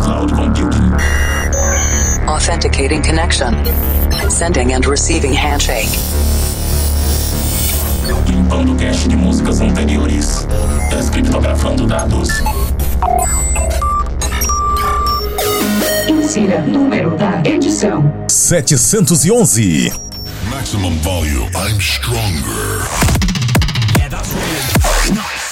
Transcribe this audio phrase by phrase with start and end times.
[0.00, 0.92] cloud computing.
[2.28, 3.54] Authenticating connection.
[4.30, 5.88] Sending and receiving handshake.
[8.26, 10.46] Limpando cache de músicas anteriores.
[10.90, 12.28] Tá Descriptografando dados.
[16.08, 19.92] Insira número da edição: 711.
[20.50, 21.50] Maximum volume.
[21.54, 22.86] I'm stronger.
[23.98, 25.14] Yeah, that's weird.
[25.14, 25.48] Nice.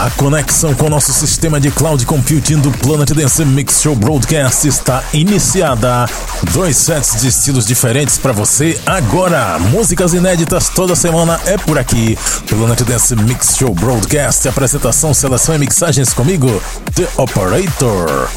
[0.00, 4.66] A conexão com o nosso sistema de cloud computing do Planet Dance Mix Show Broadcast
[4.66, 6.06] está iniciada.
[6.54, 9.58] Dois sets de estilos diferentes para você agora.
[9.58, 12.16] Músicas inéditas toda semana é por aqui.
[12.48, 16.62] Planet Dance Mix Show Broadcast, apresentação, seleção e mixagens comigo,
[16.94, 18.30] The Operator.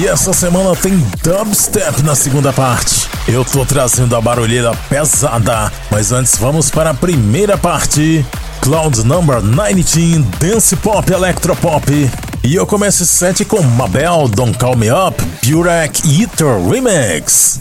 [0.00, 3.08] E essa semana tem dubstep na segunda parte.
[3.28, 8.26] Eu tô trazendo a barulheira pesada, mas antes vamos para a primeira parte.
[8.66, 12.10] Cloud Number 19 Dance Pop Electropop.
[12.42, 17.60] E eu começo esse set com Mabel Don't Call Me Up, Burek Eater Remix.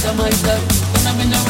[0.00, 0.54] Jamaica,
[0.94, 1.47] when I'm in the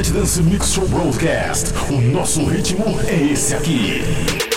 [0.00, 1.74] Planet Dance Mix Show Broadcast.
[1.90, 4.49] O nosso ritmo é esse aqui.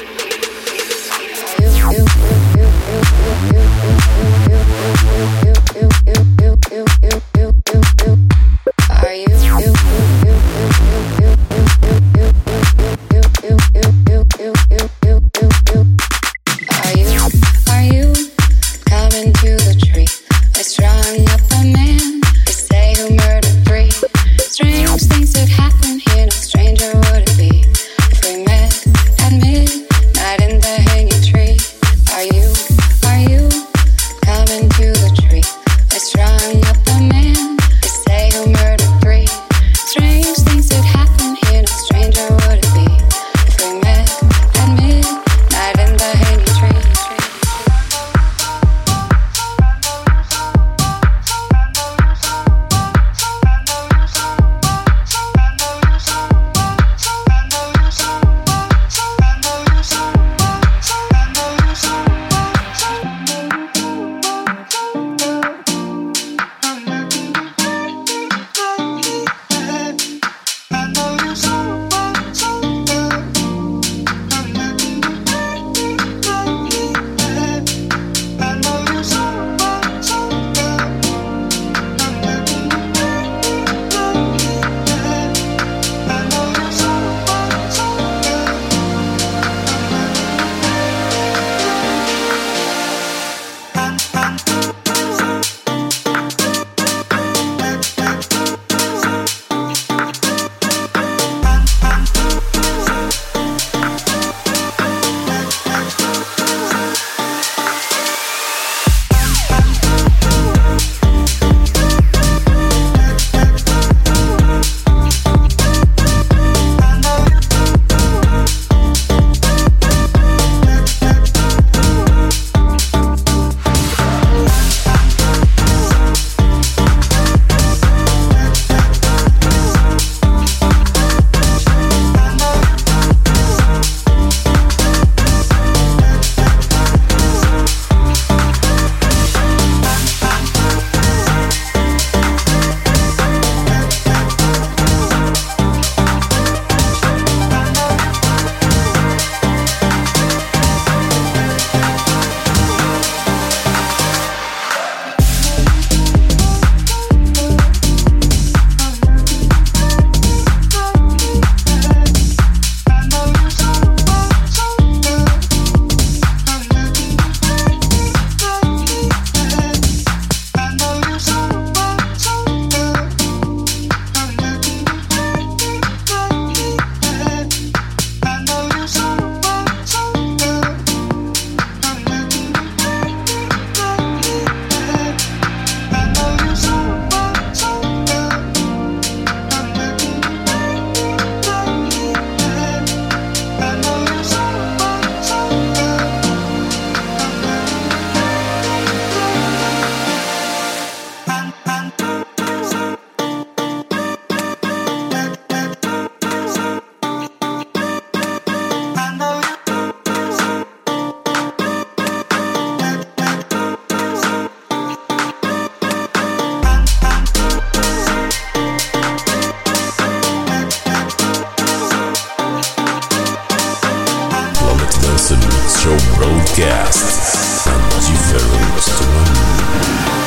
[225.84, 227.68] show broadcast.
[227.68, 230.23] I'm Najee Ferro,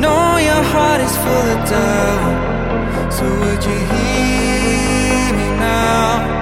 [0.00, 3.12] know your heart is full of doubt.
[3.12, 6.41] So would you hear me now?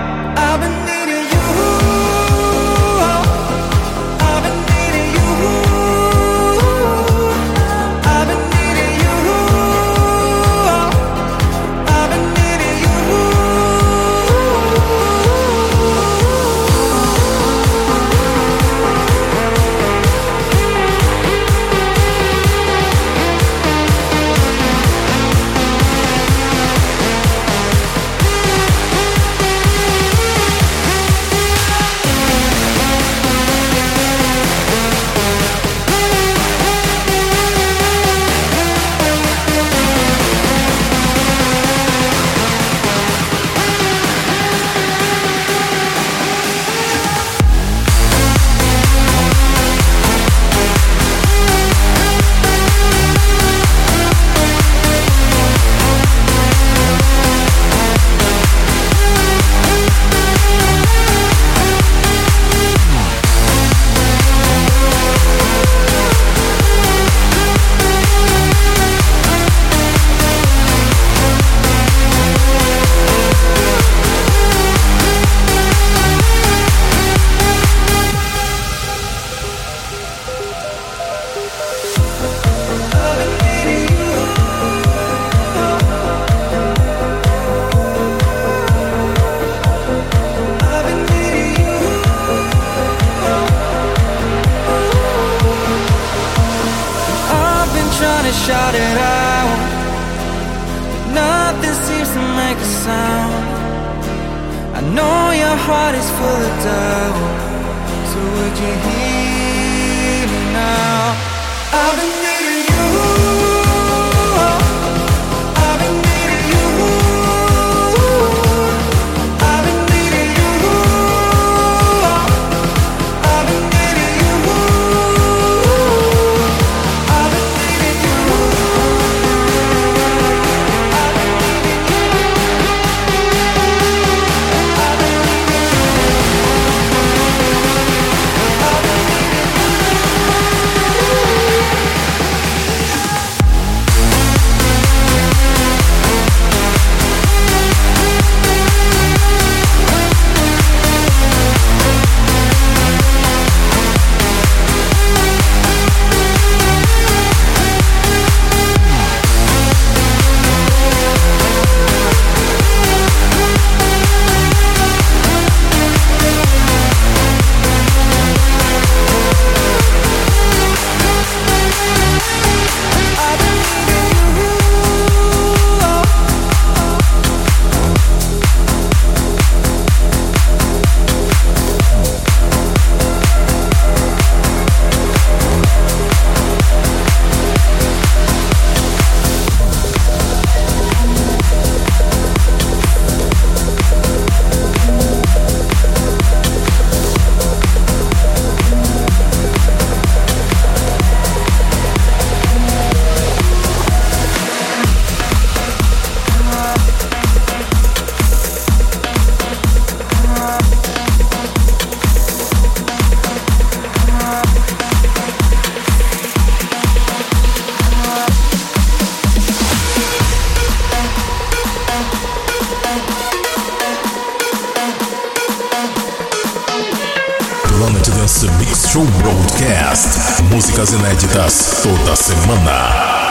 [231.31, 233.30] Vintas toda semana.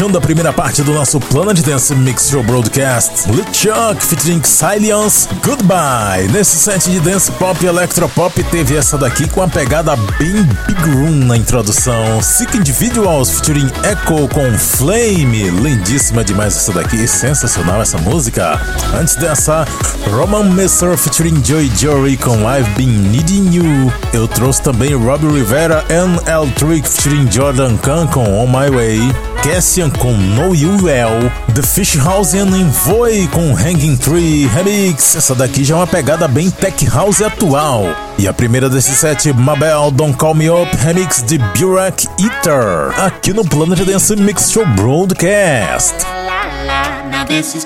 [0.00, 5.28] Fechando a primeira parte do nosso Planet Dance Mix Show Broadcast, Lil Chuck featuring Silence
[5.44, 6.26] Goodbye.
[6.32, 10.82] Nesse set de dance pop e electropop teve essa daqui com a pegada bem big
[10.94, 12.22] room na introdução.
[12.22, 15.50] Sick Individuals featuring Echo com Flame.
[15.50, 18.58] Lindíssima demais essa daqui, sensacional essa música.
[18.98, 19.66] Antes dessa,
[20.08, 23.92] Roman Messer featuring Joy Jory com I've Been Needing You.
[24.12, 29.00] Eu trouxe também Robbie Rivera and L Trick featuring Jordan Khan com On My Way.
[29.42, 35.16] Cassian com Know You Well, The Fish House and Envoy com Hanging Tree Remix.
[35.16, 37.84] Essa daqui já é uma pegada bem tech house atual.
[38.18, 43.32] E a primeira desse set, Mabel Don't Call Me Up Remix de Burak Eater, aqui
[43.32, 45.94] no Planet Dance Mix Show Broadcast.
[47.10, 47.64] Now this is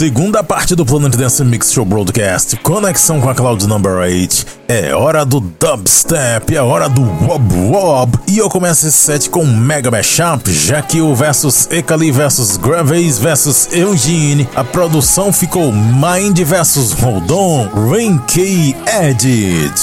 [0.00, 4.46] Segunda parte do Planet Dance Mix Show Broadcast, conexão com a Cloud Number 8.
[4.66, 8.18] É hora do dubstep, é hora do wob wob.
[8.26, 13.18] E eu começo esse set com Mega Mashup, já que o versus Ekali versus Graves
[13.18, 14.48] versus Eugene.
[14.56, 17.30] A produção ficou Mind versus Hold
[17.92, 19.74] Rain K Edit.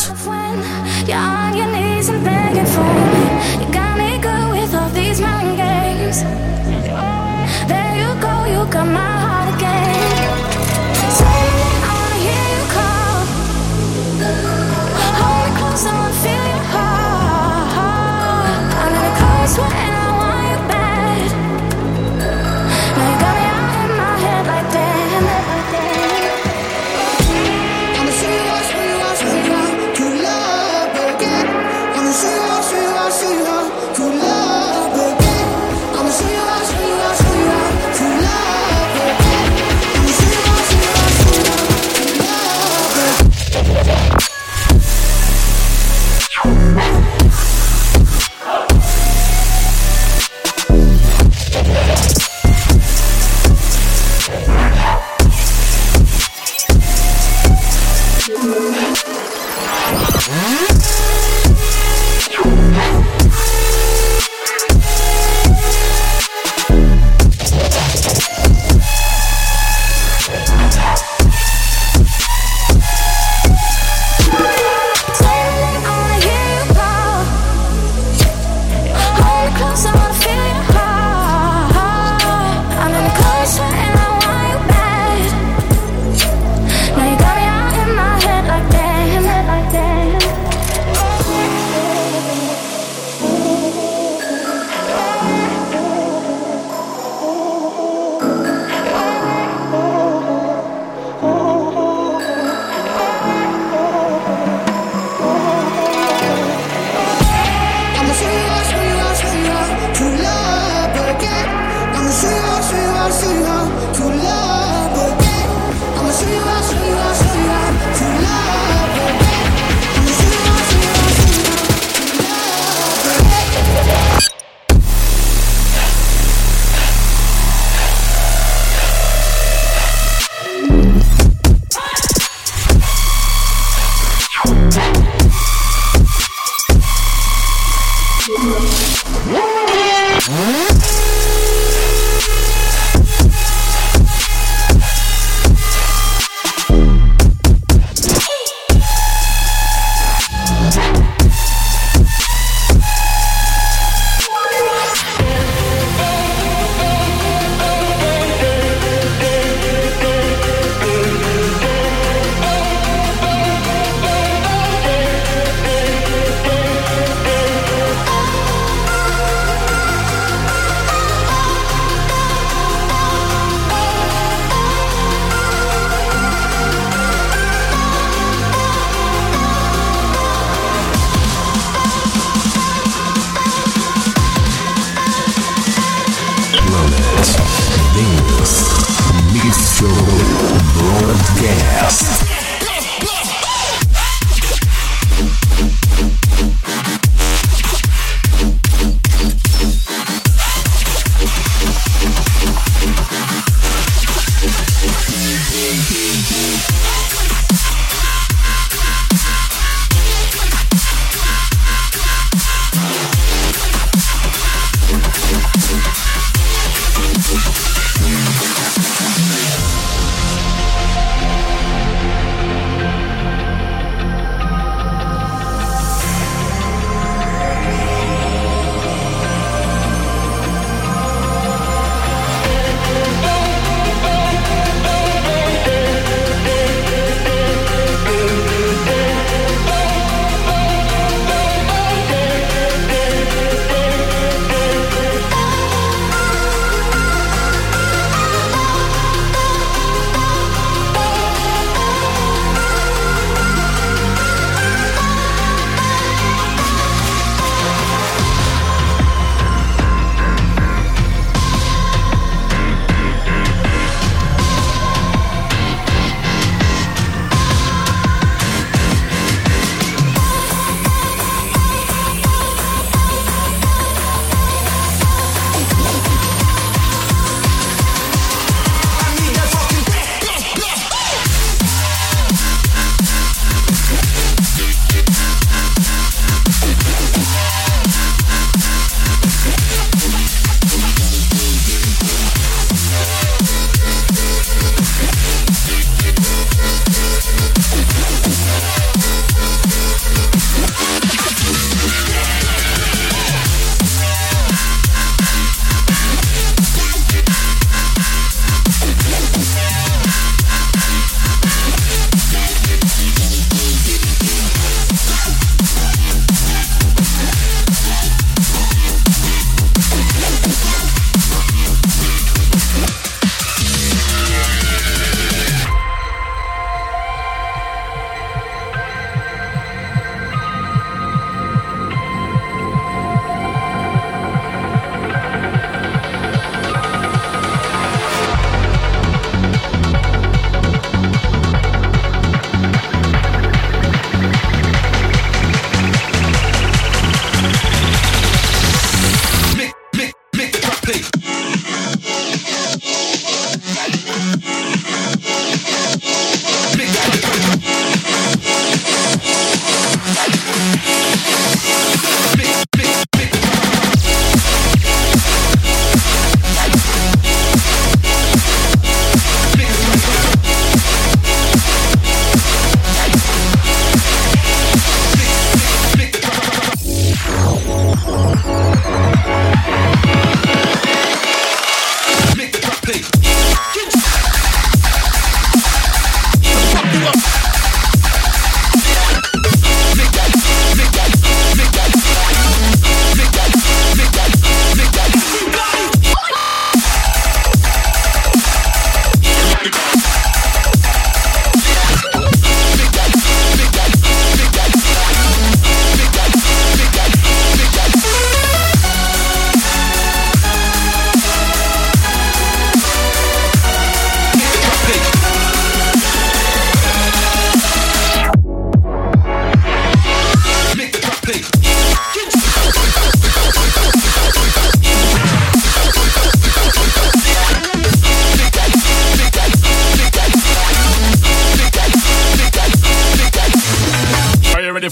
[191.47, 192.36] Dance.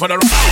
[0.08, 0.45] For the.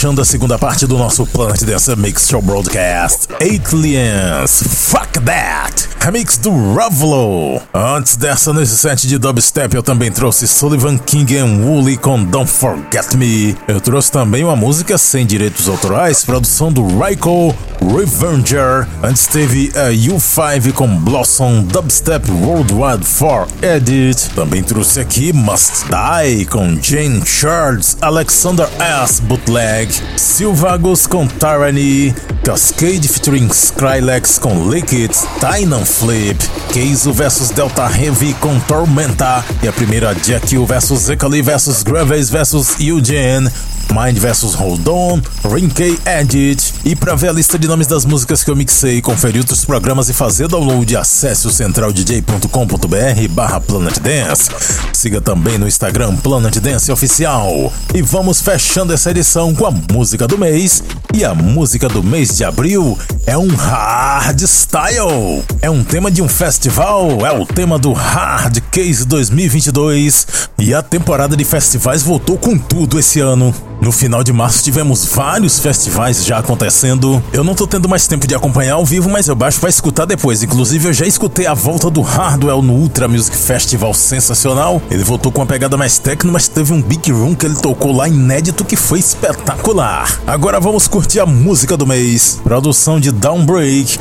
[0.00, 6.38] Fechando a segunda parte do nosso Planet Dance Mix Show Broadcast, Aliens, Fuck That, remix
[6.38, 7.60] do Ravlo.
[7.74, 12.50] Antes dessa, nesse set de dubstep, eu também trouxe Sullivan King and Wooly com Don't
[12.50, 13.54] Forget Me.
[13.68, 18.86] Eu trouxe também uma música sem direitos autorais, produção do Raiko Revenger.
[19.02, 24.30] Antes teve a U5 com Blossom Dubstep Worldwide 4 Edit.
[24.30, 29.22] Também trouxe aqui Must Die com Jane Charles, Alexander S.
[29.22, 32.14] Bootleg, Silvagos com Tyranny,
[32.44, 36.38] Cascade featuring Skrillex com Liquid, Tynan Flip,
[36.72, 42.76] Keizo vs Delta Heavy com Tormenta e a primeira Jack vs Zekali vs Graves vs
[42.78, 43.50] Eugene,
[43.92, 46.74] Mind vs Hold On, Rinkey Edit.
[46.84, 50.08] E para ver a lista de nomes das músicas que eu mixei, conferir outros programas
[50.08, 54.50] e fazer download, acesse o centraldj.com.br barra Planet Dance.
[54.92, 57.72] Siga também no Instagram Planet Dance Oficial.
[57.94, 60.82] E vamos fechando essa edição com a música do mês.
[61.14, 65.44] E a música do mês de abril é um Hard Style.
[65.60, 70.26] É um tema de um festival, é o tema do Hard Case 2022.
[70.58, 73.54] E a temporada de festivais voltou com tudo esse ano.
[73.80, 77.22] No final de março tivemos vários festivais já acontecendo.
[77.32, 80.04] Eu não tô tendo mais tempo de acompanhar ao vivo, mas eu baixo para escutar
[80.04, 80.42] depois.
[80.42, 84.82] Inclusive eu já escutei a volta do Hardwell no Ultra Music Festival sensacional.
[84.90, 87.96] Ele voltou com uma pegada mais techno, mas teve um big room que ele tocou
[87.96, 90.20] lá inédito que foi espetacular.
[90.26, 92.38] Agora vamos curtir a música do mês.
[92.44, 93.98] Produção de Downbreak,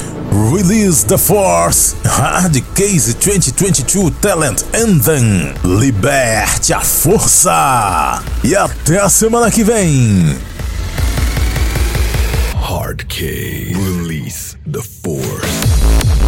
[0.54, 5.54] Release the Force, Hard Case 2022 Talent Anthem.
[5.64, 8.22] Liberte a força!
[8.44, 9.69] E até a semana que vem!
[12.58, 13.72] Hard K.
[13.76, 16.19] Release the force.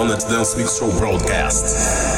[0.00, 2.09] Planet Dance Mix Show Broadcast.